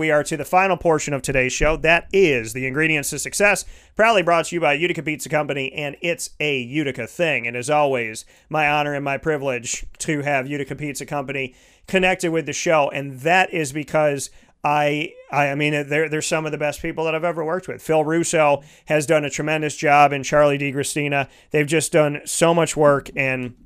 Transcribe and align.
We 0.00 0.12
are 0.12 0.22
to 0.22 0.36
the 0.36 0.44
final 0.44 0.76
portion 0.76 1.12
of 1.12 1.22
today's 1.22 1.52
show. 1.52 1.76
That 1.76 2.06
is 2.12 2.52
the 2.52 2.68
ingredients 2.68 3.10
to 3.10 3.18
success, 3.18 3.64
proudly 3.96 4.22
brought 4.22 4.44
to 4.44 4.54
you 4.54 4.60
by 4.60 4.74
Utica 4.74 5.02
Pizza 5.02 5.28
Company, 5.28 5.72
and 5.72 5.96
it's 6.00 6.30
a 6.38 6.60
Utica 6.60 7.08
thing. 7.08 7.48
And 7.48 7.56
as 7.56 7.68
always, 7.68 8.24
my 8.48 8.68
honor 8.68 8.94
and 8.94 9.04
my 9.04 9.18
privilege 9.18 9.84
to 9.98 10.20
have 10.20 10.46
Utica 10.46 10.76
Pizza 10.76 11.04
Company 11.04 11.52
connected 11.88 12.30
with 12.30 12.46
the 12.46 12.52
show, 12.52 12.88
and 12.90 13.18
that 13.22 13.52
is 13.52 13.72
because 13.72 14.30
I, 14.62 15.14
I 15.32 15.56
mean, 15.56 15.72
they're, 15.88 16.08
they're 16.08 16.22
some 16.22 16.46
of 16.46 16.52
the 16.52 16.58
best 16.58 16.80
people 16.80 17.04
that 17.06 17.16
I've 17.16 17.24
ever 17.24 17.44
worked 17.44 17.66
with. 17.66 17.82
Phil 17.82 18.04
Russo 18.04 18.62
has 18.86 19.04
done 19.04 19.24
a 19.24 19.30
tremendous 19.30 19.74
job, 19.74 20.12
and 20.12 20.24
Charlie 20.24 20.58
DiGristina. 20.58 21.28
They've 21.50 21.66
just 21.66 21.90
done 21.90 22.20
so 22.24 22.54
much 22.54 22.76
work 22.76 23.10
and 23.16 23.56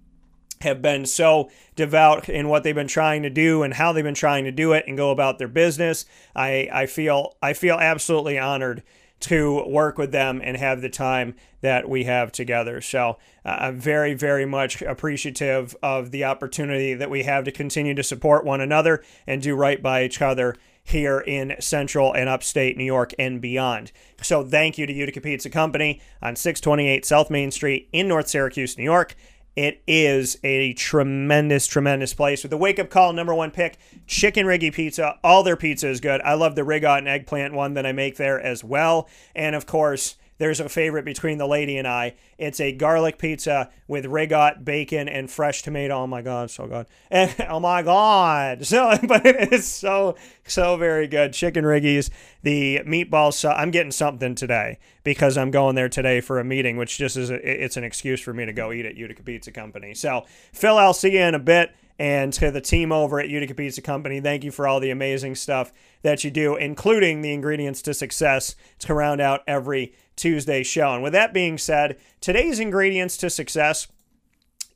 have 0.62 0.82
been 0.82 1.06
so 1.06 1.50
devout 1.76 2.28
in 2.28 2.48
what 2.48 2.62
they've 2.62 2.74
been 2.74 2.88
trying 2.88 3.22
to 3.22 3.30
do 3.30 3.62
and 3.62 3.74
how 3.74 3.92
they've 3.92 4.04
been 4.04 4.14
trying 4.14 4.44
to 4.44 4.52
do 4.52 4.72
it 4.72 4.84
and 4.86 4.96
go 4.96 5.10
about 5.10 5.38
their 5.38 5.48
business. 5.48 6.04
I, 6.34 6.68
I 6.72 6.86
feel 6.86 7.36
I 7.42 7.52
feel 7.52 7.76
absolutely 7.76 8.38
honored 8.38 8.82
to 9.22 9.62
work 9.68 9.98
with 9.98 10.10
them 10.10 10.40
and 10.42 10.56
have 10.56 10.82
the 10.82 10.88
time 10.88 11.34
that 11.60 11.88
we 11.88 12.04
have 12.04 12.32
together. 12.32 12.80
So 12.80 13.18
uh, 13.44 13.56
I'm 13.60 13.78
very, 13.78 14.14
very 14.14 14.44
much 14.44 14.82
appreciative 14.82 15.76
of 15.82 16.10
the 16.10 16.24
opportunity 16.24 16.94
that 16.94 17.08
we 17.08 17.22
have 17.22 17.44
to 17.44 17.52
continue 17.52 17.94
to 17.94 18.02
support 18.02 18.44
one 18.44 18.60
another 18.60 19.02
and 19.26 19.40
do 19.40 19.54
right 19.54 19.80
by 19.80 20.04
each 20.04 20.20
other 20.20 20.56
here 20.82 21.20
in 21.20 21.54
central 21.60 22.12
and 22.12 22.28
upstate 22.28 22.76
New 22.76 22.84
York 22.84 23.12
and 23.16 23.40
beyond. 23.40 23.92
So 24.20 24.44
thank 24.44 24.76
you 24.76 24.86
to 24.86 24.92
Utica 24.92 25.20
Pizza 25.20 25.50
Company 25.50 26.00
on 26.20 26.34
628 26.34 27.04
South 27.04 27.30
Main 27.30 27.52
Street 27.52 27.88
in 27.92 28.08
North 28.08 28.26
Syracuse, 28.26 28.76
New 28.76 28.84
York. 28.84 29.14
It 29.54 29.82
is 29.86 30.38
a 30.42 30.72
tremendous, 30.74 31.66
tremendous 31.66 32.14
place 32.14 32.42
with 32.42 32.50
the 32.50 32.56
wake 32.56 32.78
up 32.78 32.88
call 32.88 33.12
number 33.12 33.34
one 33.34 33.50
pick, 33.50 33.76
Chicken 34.06 34.46
Riggy 34.46 34.72
Pizza. 34.72 35.18
All 35.22 35.42
their 35.42 35.56
pizza 35.56 35.88
is 35.88 36.00
good. 36.00 36.22
I 36.22 36.34
love 36.34 36.54
the 36.54 36.64
Rigot 36.64 36.98
and 36.98 37.08
eggplant 37.08 37.52
one 37.52 37.74
that 37.74 37.84
I 37.84 37.92
make 37.92 38.16
there 38.16 38.40
as 38.40 38.64
well. 38.64 39.08
And 39.34 39.54
of 39.54 39.66
course, 39.66 40.16
there's 40.42 40.58
a 40.58 40.68
favorite 40.68 41.04
between 41.04 41.38
the 41.38 41.46
lady 41.46 41.76
and 41.76 41.86
I. 41.86 42.14
It's 42.36 42.58
a 42.58 42.72
garlic 42.72 43.16
pizza 43.16 43.70
with 43.86 44.06
rigot, 44.06 44.64
bacon, 44.64 45.08
and 45.08 45.30
fresh 45.30 45.62
tomato. 45.62 45.94
Oh 45.94 46.06
my 46.08 46.20
god, 46.20 46.50
so 46.50 46.66
good! 46.66 46.86
And, 47.12 47.32
oh 47.48 47.60
my 47.60 47.82
god, 47.82 48.66
so 48.66 48.98
but 49.06 49.24
it 49.24 49.52
is 49.52 49.68
so 49.68 50.16
so 50.44 50.76
very 50.76 51.06
good. 51.06 51.32
Chicken 51.32 51.64
riggies, 51.64 52.10
the 52.42 52.80
meatballs. 52.80 53.34
So 53.34 53.52
I'm 53.52 53.70
getting 53.70 53.92
something 53.92 54.34
today 54.34 54.78
because 55.04 55.38
I'm 55.38 55.52
going 55.52 55.76
there 55.76 55.88
today 55.88 56.20
for 56.20 56.40
a 56.40 56.44
meeting, 56.44 56.76
which 56.76 56.98
just 56.98 57.16
is 57.16 57.30
a, 57.30 57.62
it's 57.64 57.76
an 57.76 57.84
excuse 57.84 58.20
for 58.20 58.34
me 58.34 58.44
to 58.44 58.52
go 58.52 58.72
eat 58.72 58.84
at 58.84 58.96
Utica 58.96 59.22
Pizza 59.22 59.52
Company. 59.52 59.94
So 59.94 60.24
Phil, 60.52 60.76
I'll 60.76 60.92
see 60.92 61.12
you 61.12 61.20
in 61.20 61.36
a 61.36 61.38
bit 61.38 61.72
and 61.98 62.32
to 62.32 62.50
the 62.50 62.60
team 62.60 62.90
over 62.90 63.20
at 63.20 63.28
Utica 63.28 63.54
Pizza 63.54 63.82
Company, 63.82 64.20
thank 64.20 64.44
you 64.44 64.50
for 64.50 64.66
all 64.66 64.80
the 64.80 64.90
amazing 64.90 65.34
stuff 65.34 65.72
that 66.02 66.24
you 66.24 66.30
do, 66.30 66.56
including 66.56 67.22
the 67.22 67.32
ingredients 67.32 67.82
to 67.82 67.94
success 67.94 68.56
to 68.80 68.94
round 68.94 69.20
out 69.20 69.42
every 69.46 69.94
Tuesday 70.16 70.62
show. 70.62 70.94
And 70.94 71.02
with 71.02 71.12
that 71.12 71.32
being 71.32 71.58
said, 71.58 71.98
today's 72.20 72.58
ingredients 72.58 73.16
to 73.18 73.30
success 73.30 73.88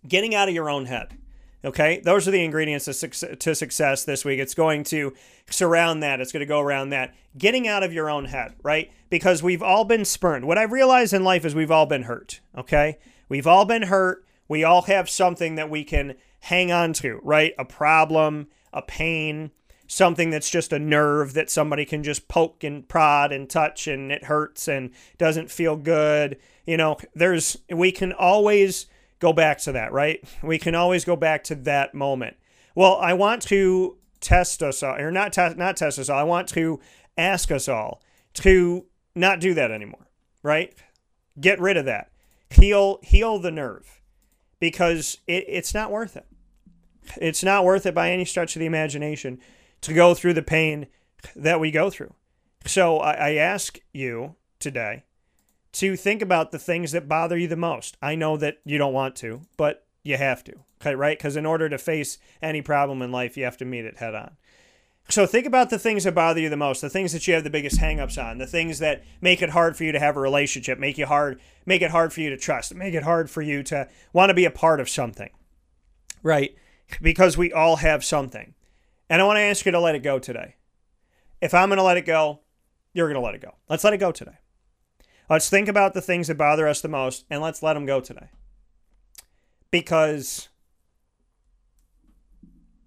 getting 0.07 0.35
out 0.35 0.49
of 0.49 0.55
your 0.55 0.71
own 0.71 0.87
head. 0.87 1.19
Okay, 1.65 2.01
those 2.05 2.29
are 2.29 2.31
the 2.31 2.45
ingredients 2.45 2.85
to 2.85 3.55
success 3.55 4.05
this 4.05 4.25
week. 4.25 4.39
It's 4.39 4.55
going 4.55 4.85
to 4.85 5.15
surround 5.51 6.03
that, 6.03 6.21
it's 6.21 6.31
going 6.31 6.41
to 6.41 6.47
go 6.47 6.61
around 6.61 6.91
that. 6.91 7.13
Getting 7.37 7.67
out 7.67 7.83
of 7.83 7.93
your 7.93 8.09
own 8.09 8.27
head, 8.27 8.55
right? 8.63 8.93
Because 9.11 9.43
we've 9.43 9.65
all 9.65 9.85
been 9.85 10.05
spurned. 10.05 10.47
What 10.47 10.59
I've 10.59 10.71
realized 10.71 11.13
in 11.13 11.25
life 11.25 11.45
is 11.45 11.57
we've 11.57 11.73
all 11.73 11.87
been 11.87 12.05
hurt. 12.05 12.41
Okay, 12.57 12.99
we've 13.29 13.49
all 13.49 13.65
been 13.65 13.83
hurt. 13.83 14.25
We 14.47 14.63
all 14.63 14.83
have 14.83 15.11
something 15.11 15.57
that 15.57 15.69
we 15.69 15.83
can 15.83 16.15
hang 16.41 16.73
on 16.73 16.93
to, 16.95 17.21
right? 17.23 17.55
A 17.59 17.65
problem, 17.65 18.49
a 18.73 18.83
pain, 18.83 19.51
something 19.87 20.31
that's 20.31 20.51
just 20.51 20.73
a 20.73 20.79
nerve 20.79 21.35
that 21.35 21.51
somebody 21.51 21.85
can 21.85 22.03
just 22.03 22.29
poke 22.29 22.65
and 22.65 22.89
prod 22.89 23.33
and 23.33 23.49
touch 23.49 23.87
and 23.87 24.11
it 24.11 24.25
hurts 24.25 24.69
and 24.69 24.91
doesn't 25.19 25.51
feel 25.51 25.77
good. 25.77 26.39
You 26.67 26.77
know, 26.77 26.97
there's, 27.15 27.59
we 27.71 27.93
can 27.93 28.13
always 28.13 28.87
go 29.19 29.33
back 29.33 29.59
to 29.59 29.73
that, 29.73 29.93
right? 29.93 30.23
We 30.43 30.59
can 30.59 30.75
always 30.75 31.05
go 31.05 31.17
back 31.17 31.45
to 31.45 31.55
that 31.55 31.95
moment. 31.95 32.37
Well, 32.75 32.97
I 32.97 33.15
want 33.15 33.43
to 33.43 33.97
test 34.21 34.63
us 34.63 34.83
all, 34.83 34.97
or 34.97 35.11
not, 35.11 35.33
test, 35.33 35.57
not 35.57 35.77
test 35.77 35.99
us 35.99 36.09
all. 36.09 36.19
I 36.19 36.25
want 36.25 36.49
to 36.51 36.81
ask 37.17 37.51
us 37.51 37.69
all 37.69 38.03
to 38.35 38.85
not 39.15 39.41
do 39.41 39.55
that 39.55 39.71
anymore, 39.71 40.09
right? 40.43 40.75
Get 41.41 41.61
rid 41.61 41.77
of 41.77 41.87
that. 41.87 42.11
Heal, 42.51 42.99
heal 43.03 43.39
the 43.39 43.51
nerve 43.51 44.01
because 44.61 45.19
it, 45.27 45.45
it's 45.49 45.75
not 45.75 45.91
worth 45.91 46.17
it. 46.17 46.27
It's 47.21 47.45
not 47.45 47.65
worth 47.65 47.87
it 47.87 47.95
by 47.95 48.11
any 48.11 48.25
stretch 48.25 48.57
of 48.57 48.61
the 48.61 48.67
imagination 48.67 49.39
to 49.83 49.95
go 49.95 50.15
through 50.15 50.35
the 50.35 50.43
pain 50.43 50.87
that 51.35 51.61
we 51.61 51.71
go 51.71 51.91
through. 51.91 52.15
So 52.67 52.99
I, 52.99 53.13
I 53.13 53.35
ask 53.35 53.79
you 53.93 54.35
today 54.59 55.05
to 55.73 55.97
think 55.97 56.23
about 56.23 56.51
the 56.51 56.59
things 56.59 56.93
that 56.93 57.09
bother 57.09 57.37
you 57.37 57.49
the 57.49 57.57
most. 57.57 57.97
I 58.03 58.15
know 58.15 58.37
that 58.39 58.59
you 58.65 58.79
don't 58.79 58.93
want 58.93 59.15
to, 59.17 59.43
but 59.57 59.87
you 60.03 60.17
have 60.17 60.43
to, 60.45 60.55
right? 60.85 61.19
Because 61.19 61.37
in 61.37 61.47
order 61.47 61.69
to 61.69 61.79
face 61.79 62.19
any 62.41 62.63
problem 62.63 63.03
in 63.03 63.13
life, 63.13 63.37
you 63.37 63.45
have 63.45 63.59
to 63.59 63.65
meet 63.65 63.85
it 63.85 63.99
head 63.99 64.15
on. 64.15 64.37
So 65.09 65.25
think 65.25 65.47
about 65.47 65.71
the 65.71 65.79
things 65.79 66.05
that 66.05 66.15
bother 66.15 66.41
you 66.41 66.49
the 66.49 66.57
most, 66.57 66.81
the 66.81 66.91
things 66.91 67.13
that 67.13 67.29
you 67.29 67.35
have 67.35 67.45
the 67.45 67.51
biggest 67.51 67.79
hangups 67.79 68.23
on, 68.23 68.39
the 68.39 68.47
things 68.47 68.81
that 68.81 69.05
make 69.21 69.41
it 69.41 69.51
hard 69.51 69.77
for 69.77 69.85
you 69.85 69.93
to 69.93 70.01
have 70.01 70.17
a 70.17 70.21
relationship, 70.21 70.81
make 70.81 70.99
you 70.99 71.07
hard, 71.07 71.41
make 71.65 71.81
it 71.81 71.93
hard 71.93 72.13
for 72.13 72.21
you 72.21 72.31
to 72.31 72.37
trust, 72.37 72.75
make 72.75 72.93
it 72.93 73.05
hard 73.05 73.31
for 73.31 73.41
you 73.41 73.63
to 73.65 73.89
want 74.13 74.31
to 74.31 74.35
be 74.35 74.45
a 74.45 74.51
part 74.51 74.81
of 74.81 74.89
something. 74.89 75.31
Right? 76.25 76.57
Because 77.01 77.39
we 77.39 77.53
all 77.53 77.77
have 77.77 78.05
something. 78.05 78.55
And 79.09 79.23
I 79.23 79.25
want 79.25 79.37
to 79.37 79.43
ask 79.43 79.65
you 79.65 79.73
to 79.73 79.81
let 79.81 79.95
it 79.95 80.03
go 80.03 80.19
today. 80.19 80.57
If 81.41 81.55
I'm 81.55 81.69
going 81.69 81.77
to 81.77 81.85
let 81.85 81.97
it 81.97 82.07
go, 82.07 82.41
you're 82.93 83.07
going 83.07 83.21
to 83.21 83.25
let 83.25 83.37
it 83.37 83.41
go. 83.41 83.55
Let's 83.69 83.85
let 83.85 83.93
it 83.93 83.99
go 83.99 84.11
today. 84.11 84.39
Let's 85.31 85.49
think 85.49 85.69
about 85.69 85.95
the 85.95 86.01
things 86.01 86.27
that 86.27 86.37
bother 86.37 86.67
us 86.67 86.81
the 86.81 86.89
most 86.89 87.25
and 87.31 87.41
let's 87.41 87.63
let 87.63 87.75
them 87.75 87.87
go 87.87 88.01
today. 88.01 88.31
Because 89.71 90.49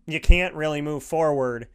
you 0.05 0.19
can't 0.19 0.55
really 0.55 0.81
move 0.81 1.03
forward 1.03 1.67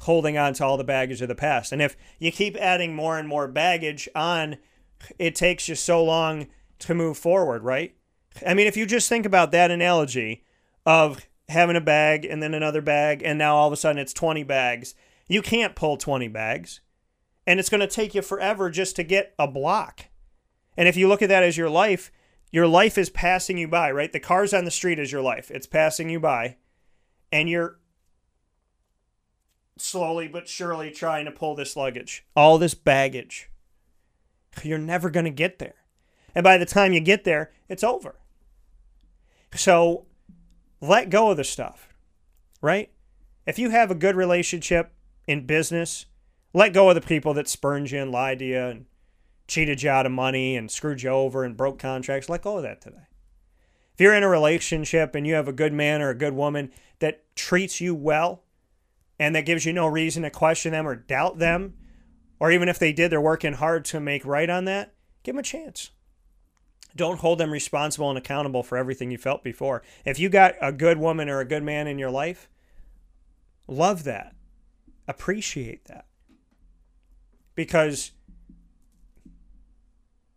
holding 0.00 0.38
on 0.38 0.54
to 0.54 0.64
all 0.64 0.76
the 0.76 0.84
baggage 0.84 1.20
of 1.20 1.28
the 1.28 1.34
past. 1.34 1.72
And 1.72 1.82
if 1.82 1.96
you 2.18 2.32
keep 2.32 2.56
adding 2.56 2.94
more 2.94 3.18
and 3.18 3.28
more 3.28 3.46
baggage 3.46 4.08
on, 4.14 4.56
it 5.18 5.34
takes 5.34 5.68
you 5.68 5.74
so 5.74 6.02
long 6.02 6.46
to 6.80 6.94
move 6.94 7.18
forward, 7.18 7.62
right? 7.62 7.94
I 8.46 8.54
mean, 8.54 8.66
if 8.66 8.76
you 8.76 8.86
just 8.86 9.08
think 9.08 9.26
about 9.26 9.52
that 9.52 9.70
analogy 9.70 10.44
of 10.86 11.26
having 11.48 11.76
a 11.76 11.80
bag 11.80 12.24
and 12.24 12.42
then 12.42 12.54
another 12.54 12.80
bag, 12.80 13.22
and 13.22 13.38
now 13.38 13.56
all 13.56 13.66
of 13.66 13.72
a 13.72 13.76
sudden 13.76 13.98
it's 13.98 14.14
20 14.14 14.42
bags. 14.44 14.94
You 15.28 15.42
can't 15.42 15.76
pull 15.76 15.96
20 15.96 16.28
bags. 16.28 16.80
And 17.46 17.58
it's 17.58 17.68
going 17.68 17.80
to 17.80 17.86
take 17.86 18.14
you 18.14 18.22
forever 18.22 18.70
just 18.70 18.96
to 18.96 19.02
get 19.02 19.34
a 19.38 19.48
block. 19.48 20.06
And 20.76 20.88
if 20.88 20.96
you 20.96 21.08
look 21.08 21.20
at 21.20 21.28
that 21.28 21.42
as 21.42 21.56
your 21.56 21.70
life, 21.70 22.12
your 22.52 22.66
life 22.66 22.96
is 22.96 23.10
passing 23.10 23.58
you 23.58 23.68
by, 23.68 23.90
right? 23.90 24.12
The 24.12 24.20
cars 24.20 24.54
on 24.54 24.64
the 24.64 24.70
street 24.70 24.98
is 24.98 25.12
your 25.12 25.22
life. 25.22 25.50
It's 25.50 25.66
passing 25.66 26.08
you 26.08 26.20
by. 26.20 26.56
And 27.32 27.50
you're 27.50 27.79
slowly 29.80 30.28
but 30.28 30.48
surely 30.48 30.90
trying 30.90 31.24
to 31.24 31.30
pull 31.30 31.54
this 31.54 31.76
luggage, 31.76 32.24
all 32.36 32.58
this 32.58 32.74
baggage. 32.74 33.48
You're 34.62 34.78
never 34.78 35.10
going 35.10 35.24
to 35.24 35.30
get 35.30 35.58
there. 35.58 35.74
And 36.34 36.44
by 36.44 36.58
the 36.58 36.66
time 36.66 36.92
you 36.92 37.00
get 37.00 37.24
there, 37.24 37.52
it's 37.68 37.84
over. 37.84 38.16
So 39.54 40.06
let 40.80 41.10
go 41.10 41.30
of 41.30 41.36
the 41.36 41.44
stuff, 41.44 41.92
right? 42.60 42.90
If 43.46 43.58
you 43.58 43.70
have 43.70 43.90
a 43.90 43.96
good 43.96 44.16
relationship 44.16 44.92
in 45.26 45.46
business, 45.46 46.06
let 46.52 46.72
go 46.72 46.88
of 46.88 46.94
the 46.94 47.00
people 47.00 47.34
that 47.34 47.48
spurned 47.48 47.90
you 47.90 48.00
and 48.00 48.12
lied 48.12 48.38
to 48.40 48.44
you 48.44 48.58
and 48.58 48.86
cheated 49.48 49.82
you 49.82 49.90
out 49.90 50.06
of 50.06 50.12
money 50.12 50.56
and 50.56 50.70
screwed 50.70 51.02
you 51.02 51.10
over 51.10 51.44
and 51.44 51.56
broke 51.56 51.78
contracts. 51.78 52.28
Let 52.28 52.42
go 52.42 52.58
of 52.58 52.62
that 52.62 52.80
today. 52.80 53.06
If 53.94 54.00
you're 54.00 54.14
in 54.14 54.22
a 54.22 54.28
relationship 54.28 55.14
and 55.14 55.26
you 55.26 55.34
have 55.34 55.48
a 55.48 55.52
good 55.52 55.72
man 55.72 56.00
or 56.00 56.10
a 56.10 56.14
good 56.14 56.34
woman 56.34 56.70
that 57.00 57.24
treats 57.34 57.80
you 57.80 57.94
well 57.94 58.44
and 59.20 59.36
that 59.36 59.44
gives 59.44 59.66
you 59.66 59.72
no 59.74 59.86
reason 59.86 60.22
to 60.22 60.30
question 60.30 60.72
them 60.72 60.88
or 60.88 60.96
doubt 60.96 61.38
them, 61.38 61.74
or 62.40 62.50
even 62.50 62.70
if 62.70 62.78
they 62.78 62.90
did, 62.90 63.12
they're 63.12 63.20
working 63.20 63.52
hard 63.52 63.84
to 63.84 64.00
make 64.00 64.24
right 64.24 64.48
on 64.48 64.64
that, 64.64 64.94
give 65.22 65.34
them 65.34 65.40
a 65.40 65.42
chance. 65.42 65.90
Don't 66.96 67.20
hold 67.20 67.38
them 67.38 67.50
responsible 67.50 68.08
and 68.08 68.16
accountable 68.16 68.62
for 68.62 68.78
everything 68.78 69.10
you 69.10 69.18
felt 69.18 69.44
before. 69.44 69.82
If 70.06 70.18
you 70.18 70.30
got 70.30 70.54
a 70.62 70.72
good 70.72 70.96
woman 70.96 71.28
or 71.28 71.38
a 71.38 71.44
good 71.44 71.62
man 71.62 71.86
in 71.86 71.98
your 71.98 72.10
life, 72.10 72.48
love 73.68 74.04
that. 74.04 74.34
Appreciate 75.06 75.84
that. 75.84 76.06
Because 77.54 78.12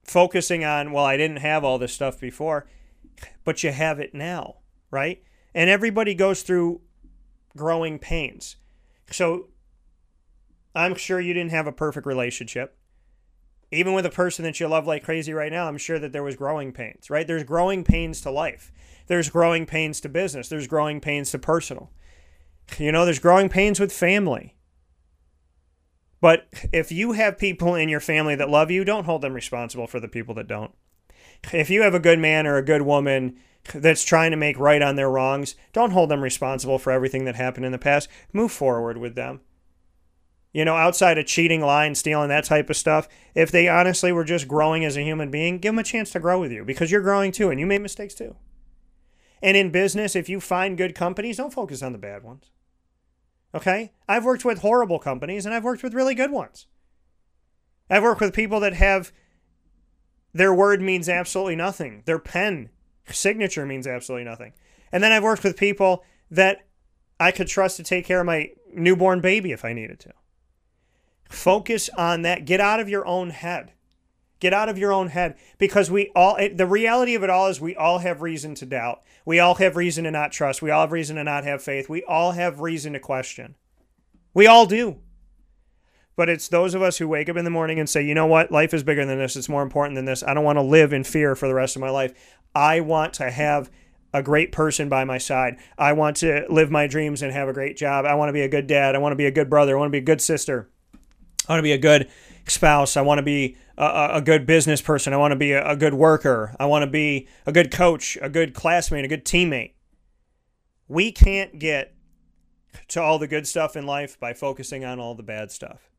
focusing 0.04 0.66
on, 0.66 0.92
well, 0.92 1.06
I 1.06 1.16
didn't 1.16 1.38
have 1.38 1.64
all 1.64 1.80
this 1.80 1.94
stuff 1.94 2.20
before, 2.20 2.68
but 3.46 3.64
you 3.64 3.72
have 3.72 4.02
it 4.02 4.14
now, 4.14 4.58
right? 4.92 5.24
And 5.56 5.70
everybody 5.70 6.14
goes 6.14 6.42
through 6.42 6.82
growing 7.56 7.98
pains. 7.98 8.58
So 9.12 9.50
I'm 10.76 10.96
sure 10.96 11.20
you 11.20 11.34
didn't 11.34 11.52
have 11.52 11.68
a 11.68 11.72
perfect 11.72 12.06
relationship 12.06 12.78
even 13.74 13.94
with 13.94 14.06
a 14.06 14.12
person 14.12 14.44
that 14.46 14.60
you 14.60 14.68
love 14.68 14.86
like 14.86 15.04
crazy 15.04 15.34
right 15.34 15.52
now, 15.52 15.68
I'm 15.68 15.78
sure 15.78 16.00
that 16.00 16.14
there 16.14 16.24
was 16.24 16.36
growing 16.36 16.72
pains, 16.72 17.10
right? 17.10 17.26
There's 17.26 17.44
growing 17.44 17.84
pains 17.84 18.22
to 18.22 18.32
life. 18.32 18.72
There's 19.08 19.30
growing 19.30 19.66
pains 19.66 20.00
to 20.02 20.10
business. 20.10 20.48
There's 20.48 20.68
growing 20.68 21.02
pains 21.02 21.32
to 21.32 21.40
personal. 21.40 21.92
You 22.78 22.92
know, 22.92 23.04
there's 23.04 23.20
growing 23.20 23.50
pains 23.50 23.80
with 23.80 23.92
family. 23.92 24.56
But 26.22 26.48
if 26.72 26.92
you 26.92 27.14
have 27.14 27.38
people 27.38 27.76
in 27.76 27.90
your 27.90 28.00
family 28.00 28.36
that 28.36 28.50
love 28.50 28.72
you, 28.72 28.86
don't 28.86 29.06
hold 29.06 29.22
them 29.22 29.34
responsible 29.34 29.88
for 29.88 30.00
the 30.00 30.08
people 30.08 30.36
that 30.36 30.48
don't. 30.48 30.72
If 31.52 31.70
you 31.70 31.82
have 31.82 31.94
a 31.94 32.00
good 32.00 32.20
man 32.20 32.48
or 32.48 32.56
a 32.56 32.64
good 32.64 32.84
woman 32.84 33.38
that's 33.74 34.04
trying 34.04 34.32
to 34.32 34.38
make 34.38 34.60
right 34.60 34.82
on 34.82 34.96
their 34.96 35.10
wrongs, 35.10 35.56
don't 35.72 35.92
hold 35.92 36.10
them 36.10 36.22
responsible 36.22 36.78
for 36.78 36.92
everything 36.92 37.26
that 37.26 37.36
happened 37.36 37.66
in 37.66 37.72
the 37.72 37.78
past. 37.78 38.10
Move 38.32 38.52
forward 38.52 38.98
with 38.98 39.16
them. 39.16 39.42
You 40.54 40.66
know, 40.66 40.76
outside 40.76 41.18
of 41.18 41.26
cheating, 41.26 41.62
lying, 41.62 41.96
stealing, 41.96 42.30
that 42.30 42.44
type 42.44 42.70
of 42.70 42.78
stuff, 42.78 43.08
if 43.34 43.52
they 43.52 43.68
honestly 43.68 44.12
were 44.12 44.24
just 44.24 44.48
growing 44.48 44.86
as 44.86 44.96
a 44.96 45.02
human 45.02 45.32
being, 45.32 45.58
give 45.58 45.74
them 45.74 45.80
a 45.80 45.84
chance 45.84 46.12
to 46.12 46.20
grow 46.20 46.40
with 46.40 46.52
you 46.52 46.64
because 46.64 46.92
you're 46.92 47.02
growing 47.02 47.32
too 47.32 47.50
and 47.50 47.60
you 47.60 47.66
made 47.66 47.82
mistakes 47.82 48.14
too. 48.14 48.36
And 49.42 49.58
in 49.58 49.72
business, 49.72 50.16
if 50.16 50.30
you 50.30 50.40
find 50.40 50.78
good 50.78 50.94
companies, 50.94 51.38
don't 51.38 51.54
focus 51.54 51.82
on 51.82 51.92
the 51.92 51.98
bad 51.98 52.24
ones. 52.24 52.52
Okay? 53.56 53.94
I've 54.08 54.26
worked 54.26 54.46
with 54.46 54.60
horrible 54.60 55.00
companies 55.00 55.46
and 55.46 55.56
I've 55.56 55.64
worked 55.64 55.84
with 55.84 55.96
really 55.96 56.16
good 56.16 56.32
ones. 56.32 56.68
I've 57.90 58.04
worked 58.04 58.22
with 58.22 58.34
people 58.34 58.60
that 58.60 58.74
have 58.74 59.12
their 60.34 60.54
word 60.54 60.82
means 60.82 61.10
absolutely 61.10 61.56
nothing. 61.56 62.04
Their 62.06 62.20
pen 62.20 62.70
signature 63.12 63.66
means 63.66 63.88
absolutely 63.88 64.26
nothing. 64.26 64.54
And 64.92 65.04
then 65.04 65.12
I've 65.12 65.24
worked 65.24 65.44
with 65.44 65.58
people 65.58 66.04
that 66.32 66.66
I 67.20 67.32
could 67.32 67.48
trust 67.48 67.78
to 67.78 67.84
take 67.84 68.06
care 68.06 68.20
of 68.20 68.26
my 68.26 68.52
newborn 68.74 69.22
baby 69.22 69.52
if 69.52 69.66
I 69.66 69.74
needed 69.74 70.00
to. 70.02 70.14
Focus 71.30 71.90
on 71.98 72.22
that. 72.24 72.46
Get 72.46 72.60
out 72.60 72.80
of 72.80 72.90
your 72.90 73.06
own 73.06 73.32
head. 73.32 73.72
Get 74.40 74.54
out 74.54 74.70
of 74.70 74.78
your 74.78 74.92
own 74.92 75.08
head 75.08 75.36
because 75.58 75.90
we 75.90 76.12
all, 76.16 76.36
it, 76.36 76.58
the 76.58 76.66
reality 76.66 77.16
of 77.16 77.24
it 77.24 77.30
all 77.30 77.48
is 77.48 77.62
we 77.62 77.76
all 77.76 78.00
have 78.00 78.22
reason 78.22 78.56
to 78.56 78.66
doubt. 78.66 79.02
We 79.26 79.40
all 79.40 79.56
have 79.56 79.78
reason 79.78 80.04
to 80.04 80.12
not 80.12 80.34
trust. 80.34 80.62
We 80.62 80.70
all 80.70 80.82
have 80.82 80.92
reason 80.92 81.16
to 81.16 81.24
not 81.24 81.46
have 81.46 81.64
faith. 81.64 81.88
We 81.88 82.04
all 82.04 82.34
have 82.34 82.60
reason 82.60 82.94
to 82.94 83.00
question. 83.00 83.56
We 84.34 84.46
all 84.46 84.66
do. 84.66 84.98
But 86.16 86.30
it's 86.30 86.48
those 86.48 86.76
of 86.76 86.82
us 86.82 86.98
who 86.98 87.08
wake 87.08 87.28
up 87.28 87.38
in 87.38 87.46
the 87.46 87.52
morning 87.52 87.80
and 87.80 87.90
say, 87.90 88.06
you 88.06 88.14
know 88.14 88.28
what? 88.28 88.52
Life 88.52 88.74
is 88.74 88.84
bigger 88.84 89.06
than 89.06 89.18
this. 89.18 89.36
It's 89.36 89.50
more 89.50 89.64
important 89.64 89.96
than 89.96 90.06
this. 90.06 90.24
I 90.24 90.34
don't 90.34 90.44
want 90.44 90.58
to 90.58 90.64
live 90.64 90.94
in 90.94 91.04
fear 91.04 91.36
for 91.36 91.48
the 91.48 91.56
rest 91.56 91.76
of 91.76 91.82
my 91.82 91.90
life. 91.90 92.14
I 92.54 92.82
want 92.82 93.14
to 93.16 93.32
have 93.32 93.72
a 94.14 94.22
great 94.22 94.52
person 94.52 94.90
by 94.90 95.04
my 95.06 95.18
side. 95.18 95.58
I 95.78 95.94
want 95.94 96.18
to 96.18 96.46
live 96.50 96.70
my 96.70 96.86
dreams 96.86 97.24
and 97.24 97.32
have 97.34 97.50
a 97.50 97.54
great 97.54 97.78
job. 97.78 98.06
I 98.06 98.14
want 98.14 98.30
to 98.30 98.34
be 98.34 98.42
a 98.42 98.48
good 98.48 98.68
dad. 98.68 98.96
I 98.96 99.00
want 99.00 99.14
to 99.14 99.18
be 99.18 99.26
a 99.26 99.32
good 99.32 99.50
brother. 99.50 99.76
I 99.76 99.80
want 99.80 99.90
to 99.90 99.92
be 99.92 99.98
a 99.98 100.02
good 100.02 100.22
sister. 100.22 100.70
I 101.48 101.54
want 101.54 101.60
to 101.60 101.64
be 101.64 101.72
a 101.72 101.80
good 101.80 102.10
spouse. 102.48 102.96
I 102.96 103.02
want 103.02 103.18
to 103.18 103.24
be 103.24 103.58
a, 103.76 104.10
a 104.14 104.22
good 104.22 104.46
business 104.46 104.82
person. 104.82 105.14
I 105.14 105.18
want 105.18 105.32
to 105.32 105.36
be 105.36 105.52
a, 105.54 105.68
a 105.68 105.76
good 105.76 105.96
worker. 105.96 106.56
I 106.60 106.68
want 106.68 106.84
to 106.84 106.92
be 106.92 107.28
a 107.48 107.52
good 107.52 107.72
coach, 107.72 108.20
a 108.22 108.30
good 108.30 108.54
classmate, 108.54 109.04
a 109.04 109.08
good 109.08 109.26
teammate. 109.26 109.74
We 110.88 111.12
can't 111.12 111.58
get 111.58 111.96
to 112.90 113.02
all 113.02 113.18
the 113.18 113.28
good 113.28 113.48
stuff 113.48 113.76
in 113.76 113.88
life 113.88 114.20
by 114.20 114.34
focusing 114.34 114.86
on 114.86 115.00
all 115.00 115.16
the 115.16 115.24
bad 115.24 115.52
stuff. 115.52 115.90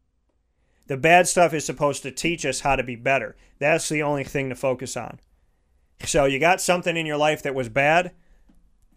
The 0.87 0.97
bad 0.97 1.27
stuff 1.27 1.55
is 1.55 1.65
supposed 1.65 2.03
to 2.03 2.11
teach 2.11 2.45
us 2.45 2.61
how 2.61 2.77
to 2.77 2.83
be 2.83 2.97
better. 2.97 3.37
That's 3.59 3.89
the 3.89 4.03
only 4.03 4.25
thing 4.25 4.49
to 4.51 4.55
focus 4.55 4.97
on. 4.97 5.21
So 6.05 6.27
you 6.27 6.39
got 6.39 6.61
something 6.61 6.97
in 6.97 7.07
your 7.07 7.17
life 7.17 7.43
that 7.43 7.55
was 7.55 7.69
bad. 7.69 8.13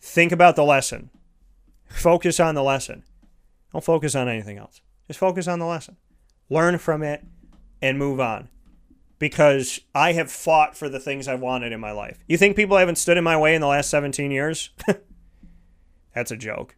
Think 0.01 0.31
about 0.31 0.55
the 0.55 0.63
lesson. 0.63 1.09
Focus 1.89 2.39
on 2.39 2.55
the 2.55 2.63
lesson. 2.63 3.03
Don't 3.71 3.83
focus 3.83 4.15
on 4.15 4.27
anything 4.27 4.57
else. 4.57 4.81
Just 5.07 5.19
focus 5.19 5.47
on 5.47 5.59
the 5.59 5.65
lesson. 5.65 5.97
Learn 6.49 6.77
from 6.77 7.03
it 7.03 7.25
and 7.81 7.97
move 7.97 8.19
on. 8.19 8.49
Because 9.19 9.79
I 9.95 10.13
have 10.13 10.31
fought 10.31 10.77
for 10.77 10.89
the 10.89 10.99
things 10.99 11.27
I've 11.27 11.39
wanted 11.39 11.71
in 11.71 11.79
my 11.79 11.91
life. 11.91 12.19
You 12.27 12.37
think 12.37 12.55
people 12.55 12.77
haven't 12.77 12.97
stood 12.97 13.17
in 13.17 13.23
my 13.23 13.37
way 13.37 13.55
in 13.55 13.61
the 13.61 13.67
last 13.67 13.89
17 13.89 14.29
years? 14.29 14.69
That's 16.13 16.31
a 16.31 16.37
joke. 16.37 16.75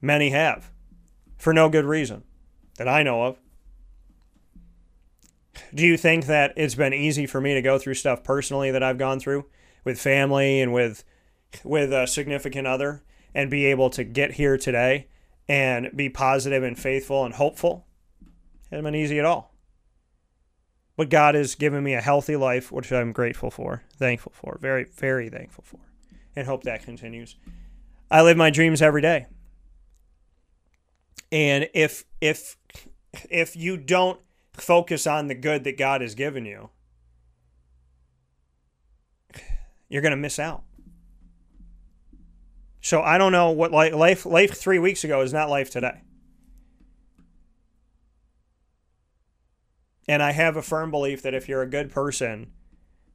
Many 0.00 0.30
have. 0.30 0.70
For 1.36 1.52
no 1.52 1.68
good 1.68 1.84
reason 1.84 2.24
that 2.78 2.88
I 2.88 3.02
know 3.02 3.24
of. 3.24 3.38
Do 5.74 5.86
you 5.86 5.96
think 5.96 6.26
that 6.26 6.52
it's 6.56 6.74
been 6.74 6.94
easy 6.94 7.26
for 7.26 7.40
me 7.40 7.54
to 7.54 7.62
go 7.62 7.78
through 7.78 7.94
stuff 7.94 8.24
personally 8.24 8.70
that 8.70 8.82
I've 8.82 8.98
gone 8.98 9.20
through 9.20 9.46
with 9.84 10.00
family 10.00 10.60
and 10.60 10.72
with 10.72 11.04
with 11.62 11.92
a 11.92 12.06
significant 12.06 12.66
other 12.66 13.04
and 13.34 13.50
be 13.50 13.66
able 13.66 13.90
to 13.90 14.02
get 14.02 14.32
here 14.32 14.56
today 14.58 15.08
and 15.48 15.90
be 15.94 16.08
positive 16.08 16.62
and 16.62 16.78
faithful 16.78 17.24
and 17.24 17.34
hopeful? 17.34 17.86
It 18.22 18.70
hasn't 18.70 18.84
been 18.84 18.94
easy 18.94 19.18
at 19.18 19.24
all. 19.24 19.54
But 20.96 21.10
God 21.10 21.34
has 21.34 21.54
given 21.54 21.82
me 21.82 21.94
a 21.94 22.00
healthy 22.00 22.36
life, 22.36 22.70
which 22.70 22.92
I'm 22.92 23.12
grateful 23.12 23.50
for, 23.50 23.82
thankful 23.96 24.32
for, 24.34 24.58
very, 24.60 24.84
very 24.84 25.28
thankful 25.28 25.64
for, 25.66 25.80
and 26.36 26.46
hope 26.46 26.62
that 26.64 26.84
continues. 26.84 27.36
I 28.10 28.22
live 28.22 28.36
my 28.36 28.50
dreams 28.50 28.80
every 28.80 29.02
day. 29.02 29.26
And 31.32 31.68
if 31.74 32.04
if 32.20 32.56
if 33.28 33.56
you 33.56 33.76
don't 33.76 34.20
focus 34.54 35.06
on 35.06 35.28
the 35.28 35.34
good 35.34 35.64
that 35.64 35.76
God 35.76 36.00
has 36.00 36.14
given 36.14 36.44
you, 36.44 36.70
you're 39.88 40.02
going 40.02 40.10
to 40.10 40.16
miss 40.16 40.38
out. 40.38 40.62
So 42.80 43.02
I 43.02 43.16
don't 43.16 43.32
know 43.32 43.50
what 43.50 43.72
life 43.72 44.26
life 44.26 44.54
3 44.54 44.78
weeks 44.78 45.04
ago 45.04 45.20
is 45.22 45.32
not 45.32 45.48
life 45.48 45.70
today. 45.70 46.02
And 50.06 50.22
I 50.22 50.32
have 50.32 50.56
a 50.56 50.62
firm 50.62 50.90
belief 50.90 51.22
that 51.22 51.32
if 51.32 51.48
you're 51.48 51.62
a 51.62 51.70
good 51.70 51.90
person 51.90 52.52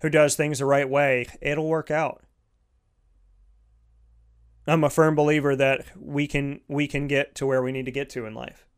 who 0.02 0.10
does 0.10 0.36
things 0.36 0.58
the 0.58 0.66
right 0.66 0.90
way, 0.90 1.28
it'll 1.40 1.68
work 1.68 1.92
out. 1.92 2.24
I'm 4.66 4.84
a 4.84 4.90
firm 4.90 5.16
believer 5.16 5.56
that 5.56 5.86
we 5.96 6.28
can 6.28 6.62
we 6.68 6.88
can 6.88 7.08
get 7.08 7.36
to 7.36 7.46
where 7.46 7.62
we 7.62 7.72
need 7.72 7.86
to 7.86 7.92
get 7.92 8.10
to 8.12 8.26
in 8.26 8.34
life. 8.34 8.69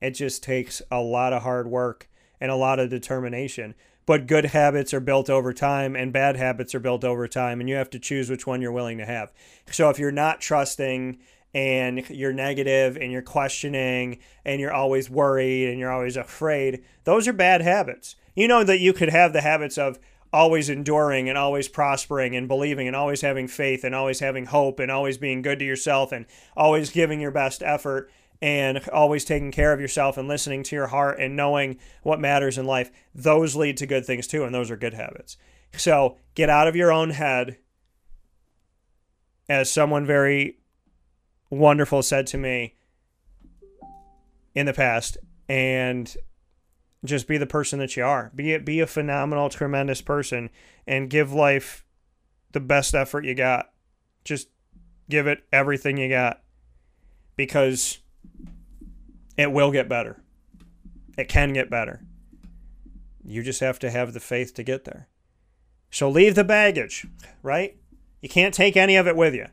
It 0.00 0.10
just 0.10 0.42
takes 0.42 0.82
a 0.90 1.00
lot 1.00 1.32
of 1.32 1.42
hard 1.42 1.68
work 1.68 2.08
and 2.40 2.50
a 2.50 2.56
lot 2.56 2.78
of 2.78 2.90
determination. 2.90 3.74
But 4.04 4.28
good 4.28 4.46
habits 4.46 4.94
are 4.94 5.00
built 5.00 5.28
over 5.28 5.52
time 5.52 5.96
and 5.96 6.12
bad 6.12 6.36
habits 6.36 6.74
are 6.74 6.80
built 6.80 7.04
over 7.04 7.26
time, 7.26 7.60
and 7.60 7.68
you 7.68 7.74
have 7.74 7.90
to 7.90 7.98
choose 7.98 8.30
which 8.30 8.46
one 8.46 8.62
you're 8.62 8.70
willing 8.70 8.98
to 8.98 9.06
have. 9.06 9.32
So 9.70 9.90
if 9.90 9.98
you're 9.98 10.12
not 10.12 10.40
trusting 10.40 11.18
and 11.52 12.08
you're 12.10 12.32
negative 12.32 12.96
and 12.96 13.10
you're 13.10 13.22
questioning 13.22 14.18
and 14.44 14.60
you're 14.60 14.72
always 14.72 15.10
worried 15.10 15.70
and 15.70 15.78
you're 15.78 15.90
always 15.90 16.16
afraid, 16.16 16.84
those 17.04 17.26
are 17.26 17.32
bad 17.32 17.62
habits. 17.62 18.14
You 18.36 18.46
know 18.46 18.62
that 18.62 18.78
you 18.78 18.92
could 18.92 19.08
have 19.08 19.32
the 19.32 19.40
habits 19.40 19.76
of 19.76 19.98
always 20.32 20.68
enduring 20.68 21.28
and 21.28 21.38
always 21.38 21.66
prospering 21.66 22.36
and 22.36 22.46
believing 22.46 22.86
and 22.86 22.94
always 22.94 23.22
having 23.22 23.48
faith 23.48 23.84
and 23.84 23.94
always 23.94 24.20
having 24.20 24.46
hope 24.46 24.78
and 24.78 24.90
always 24.90 25.16
being 25.16 25.40
good 25.40 25.58
to 25.58 25.64
yourself 25.64 26.12
and 26.12 26.26
always 26.56 26.90
giving 26.90 27.20
your 27.20 27.30
best 27.30 27.62
effort 27.62 28.10
and 28.42 28.86
always 28.90 29.24
taking 29.24 29.50
care 29.50 29.72
of 29.72 29.80
yourself 29.80 30.16
and 30.16 30.28
listening 30.28 30.62
to 30.64 30.76
your 30.76 30.88
heart 30.88 31.18
and 31.18 31.36
knowing 31.36 31.78
what 32.02 32.20
matters 32.20 32.58
in 32.58 32.66
life, 32.66 32.90
those 33.14 33.56
lead 33.56 33.76
to 33.78 33.86
good 33.86 34.04
things 34.04 34.26
too, 34.26 34.44
and 34.44 34.54
those 34.54 34.70
are 34.70 34.76
good 34.76 34.94
habits. 34.94 35.36
So 35.76 36.16
get 36.34 36.50
out 36.50 36.68
of 36.68 36.76
your 36.76 36.92
own 36.92 37.10
head. 37.10 37.58
As 39.48 39.70
someone 39.70 40.04
very 40.04 40.58
wonderful 41.50 42.02
said 42.02 42.26
to 42.26 42.36
me 42.36 42.74
in 44.56 44.66
the 44.66 44.72
past, 44.72 45.18
and 45.48 46.16
just 47.04 47.28
be 47.28 47.38
the 47.38 47.46
person 47.46 47.78
that 47.78 47.96
you 47.96 48.04
are. 48.04 48.32
Be 48.34 48.52
it 48.52 48.64
be 48.64 48.80
a 48.80 48.88
phenomenal, 48.88 49.48
tremendous 49.48 50.00
person, 50.00 50.50
and 50.84 51.08
give 51.08 51.32
life 51.32 51.84
the 52.50 52.58
best 52.58 52.92
effort 52.92 53.24
you 53.24 53.36
got. 53.36 53.70
Just 54.24 54.48
give 55.08 55.28
it 55.28 55.44
everything 55.52 55.96
you 55.96 56.08
got, 56.08 56.42
because 57.36 57.98
it 59.36 59.52
will 59.52 59.70
get 59.70 59.88
better. 59.88 60.20
It 61.16 61.28
can 61.28 61.52
get 61.52 61.70
better. 61.70 62.02
You 63.24 63.42
just 63.42 63.60
have 63.60 63.78
to 63.80 63.90
have 63.90 64.12
the 64.12 64.20
faith 64.20 64.54
to 64.54 64.62
get 64.62 64.84
there. 64.84 65.08
So 65.90 66.08
leave 66.08 66.34
the 66.34 66.44
baggage, 66.44 67.06
right? 67.42 67.76
You 68.20 68.28
can't 68.28 68.54
take 68.54 68.76
any 68.76 68.96
of 68.96 69.06
it 69.06 69.16
with 69.16 69.34
you, 69.34 69.46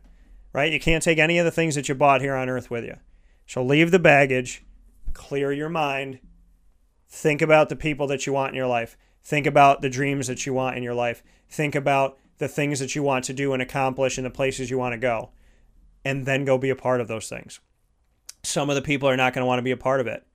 right? 0.53 0.71
You 0.71 0.79
can't 0.79 1.03
take 1.03 1.19
any 1.19 1.37
of 1.37 1.45
the 1.45 1.51
things 1.51 1.75
that 1.75 1.89
you 1.89 1.95
bought 1.95 2.21
here 2.21 2.35
on 2.35 2.49
earth 2.49 2.69
with 2.69 2.83
you. 2.83 2.95
So 3.45 3.63
leave 3.63 3.91
the 3.91 3.99
baggage, 3.99 4.63
clear 5.13 5.51
your 5.51 5.69
mind, 5.69 6.19
think 7.09 7.41
about 7.41 7.69
the 7.69 7.75
people 7.75 8.07
that 8.07 8.25
you 8.25 8.33
want 8.33 8.49
in 8.49 8.55
your 8.55 8.67
life, 8.67 8.97
think 9.23 9.45
about 9.45 9.81
the 9.81 9.89
dreams 9.89 10.27
that 10.27 10.45
you 10.45 10.53
want 10.53 10.77
in 10.77 10.83
your 10.83 10.93
life, 10.93 11.23
think 11.49 11.75
about 11.75 12.17
the 12.39 12.47
things 12.47 12.79
that 12.79 12.95
you 12.95 13.03
want 13.03 13.25
to 13.25 13.33
do 13.33 13.53
and 13.53 13.61
accomplish 13.61 14.17
and 14.17 14.25
the 14.25 14.31
places 14.31 14.69
you 14.69 14.77
want 14.77 14.93
to 14.93 14.97
go, 14.97 15.31
and 16.03 16.25
then 16.25 16.45
go 16.45 16.57
be 16.57 16.69
a 16.69 16.75
part 16.75 16.99
of 16.99 17.07
those 17.07 17.29
things. 17.29 17.59
Some 18.43 18.69
of 18.69 18.75
the 18.75 18.81
people 18.81 19.09
are 19.09 19.17
not 19.17 19.33
going 19.33 19.41
to 19.41 19.47
want 19.47 19.59
to 19.59 19.63
be 19.63 19.71
a 19.71 19.77
part 19.77 20.01
of 20.01 20.07
it. 20.07 20.25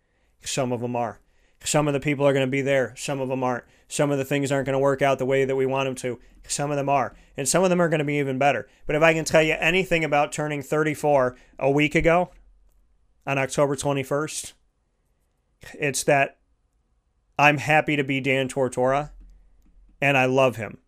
Some 0.42 0.72
of 0.72 0.80
them 0.80 0.96
are. 0.96 1.20
Some 1.64 1.88
of 1.88 1.94
the 1.94 2.00
people 2.00 2.26
are 2.26 2.32
going 2.32 2.46
to 2.46 2.50
be 2.50 2.62
there. 2.62 2.94
Some 2.96 3.20
of 3.20 3.28
them 3.28 3.42
aren't. 3.42 3.64
Some 3.88 4.10
of 4.10 4.18
the 4.18 4.24
things 4.24 4.52
aren't 4.52 4.66
going 4.66 4.74
to 4.74 4.78
work 4.78 5.02
out 5.02 5.18
the 5.18 5.26
way 5.26 5.44
that 5.44 5.56
we 5.56 5.66
want 5.66 5.86
them 5.86 5.94
to. 5.96 6.20
Some 6.46 6.70
of 6.70 6.76
them 6.76 6.88
are. 6.88 7.14
And 7.36 7.48
some 7.48 7.64
of 7.64 7.70
them 7.70 7.80
are 7.80 7.88
going 7.88 7.98
to 7.98 8.04
be 8.04 8.18
even 8.18 8.38
better. 8.38 8.68
But 8.86 8.96
if 8.96 9.02
I 9.02 9.14
can 9.14 9.24
tell 9.24 9.42
you 9.42 9.56
anything 9.58 10.04
about 10.04 10.32
turning 10.32 10.62
34 10.62 11.36
a 11.58 11.70
week 11.70 11.94
ago 11.94 12.30
on 13.26 13.38
October 13.38 13.76
21st, 13.76 14.52
it's 15.74 16.04
that 16.04 16.38
I'm 17.38 17.58
happy 17.58 17.96
to 17.96 18.04
be 18.04 18.20
Dan 18.20 18.48
Tortora 18.48 19.10
and 20.00 20.16
I 20.16 20.26
love 20.26 20.56
him. 20.56 20.78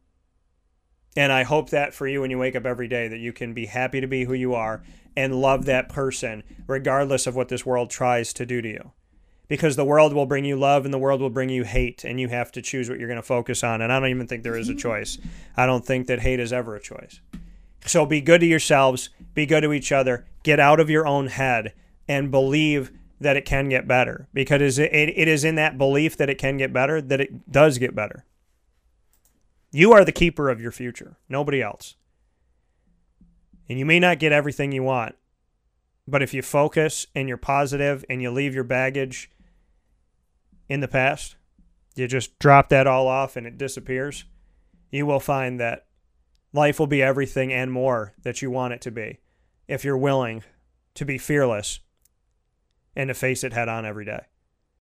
And 1.16 1.32
I 1.32 1.42
hope 1.42 1.70
that 1.70 1.92
for 1.92 2.06
you 2.06 2.20
when 2.20 2.30
you 2.30 2.38
wake 2.38 2.54
up 2.56 2.66
every 2.66 2.88
day 2.88 3.08
that 3.08 3.18
you 3.18 3.32
can 3.32 3.52
be 3.52 3.66
happy 3.66 4.00
to 4.00 4.06
be 4.06 4.24
who 4.24 4.34
you 4.34 4.54
are 4.54 4.82
and 5.16 5.40
love 5.40 5.64
that 5.64 5.88
person 5.88 6.42
regardless 6.66 7.26
of 7.26 7.34
what 7.34 7.48
this 7.48 7.66
world 7.66 7.90
tries 7.90 8.32
to 8.34 8.46
do 8.46 8.62
to 8.62 8.68
you. 8.68 8.92
because 9.48 9.74
the 9.74 9.84
world 9.84 10.12
will 10.12 10.26
bring 10.26 10.44
you 10.44 10.56
love 10.56 10.84
and 10.84 10.94
the 10.94 10.98
world 10.98 11.20
will 11.20 11.28
bring 11.28 11.48
you 11.48 11.64
hate 11.64 12.04
and 12.04 12.20
you 12.20 12.28
have 12.28 12.52
to 12.52 12.62
choose 12.62 12.88
what 12.88 13.00
you're 13.00 13.08
going 13.08 13.16
to 13.16 13.22
focus 13.22 13.64
on. 13.64 13.82
And 13.82 13.92
i 13.92 13.98
don't 13.98 14.08
even 14.08 14.28
think 14.28 14.44
there 14.44 14.56
is 14.56 14.68
a 14.68 14.74
choice. 14.76 15.18
I 15.56 15.66
don't 15.66 15.84
think 15.84 16.06
that 16.06 16.20
hate 16.20 16.38
is 16.38 16.52
ever 16.52 16.76
a 16.76 16.80
choice. 16.80 17.20
So 17.84 18.06
be 18.06 18.20
good 18.20 18.40
to 18.42 18.46
yourselves 18.46 19.10
be 19.34 19.46
good 19.46 19.62
to 19.62 19.72
each 19.72 19.90
other 19.90 20.24
get 20.44 20.60
out 20.60 20.78
of 20.78 20.88
your 20.88 21.06
own 21.06 21.26
head 21.26 21.72
and 22.06 22.30
believe 22.30 22.92
that 23.20 23.36
it 23.36 23.44
can 23.44 23.68
get 23.68 23.88
better. 23.88 24.28
Because 24.32 24.78
it, 24.78 24.92
it 24.92 25.28
is 25.28 25.42
in 25.44 25.56
that 25.56 25.76
belief 25.76 26.16
that 26.16 26.30
it 26.30 26.38
can 26.38 26.56
get 26.56 26.72
better 26.72 27.02
that 27.02 27.20
it 27.20 27.50
does 27.50 27.78
get 27.78 27.94
better 27.94 28.24
you 29.70 29.92
are 29.92 30.04
the 30.04 30.12
keeper 30.12 30.48
of 30.48 30.60
your 30.60 30.72
future 30.72 31.16
nobody 31.28 31.62
else 31.62 31.96
and 33.68 33.78
you 33.78 33.86
may 33.86 34.00
not 34.00 34.18
get 34.18 34.32
everything 34.32 34.72
you 34.72 34.82
want 34.82 35.14
but 36.10 36.22
if 36.22 36.34
you 36.34 36.42
focus 36.42 37.06
and 37.14 37.28
you're 37.28 37.36
positive 37.36 38.04
and 38.10 38.20
you 38.20 38.32
leave 38.32 38.54
your 38.54 38.64
baggage 38.64 39.30
in 40.68 40.80
the 40.80 40.88
past, 40.88 41.36
you 41.94 42.08
just 42.08 42.38
drop 42.40 42.68
that 42.70 42.86
all 42.86 43.06
off 43.06 43.36
and 43.36 43.46
it 43.46 43.58
disappears, 43.58 44.24
you 44.90 45.06
will 45.06 45.20
find 45.20 45.60
that 45.60 45.86
life 46.52 46.80
will 46.80 46.88
be 46.88 47.02
everything 47.02 47.52
and 47.52 47.70
more 47.70 48.14
that 48.22 48.42
you 48.42 48.50
want 48.50 48.74
it 48.74 48.80
to 48.80 48.90
be 48.90 49.20
if 49.68 49.84
you're 49.84 49.96
willing 49.96 50.42
to 50.94 51.04
be 51.04 51.16
fearless 51.16 51.78
and 52.96 53.08
to 53.08 53.14
face 53.14 53.44
it 53.44 53.52
head 53.52 53.68
on 53.68 53.86
every 53.86 54.04
day. 54.04 54.24